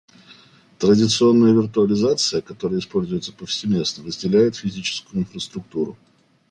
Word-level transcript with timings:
Традиционная 0.79 1.51
виртуализация, 1.53 2.41
которая 2.41 2.79
используется 2.79 3.33
повсеместно, 3.33 4.03
разделяет 4.03 4.55
физическую 4.55 5.19
инфраструктуру 5.21 5.95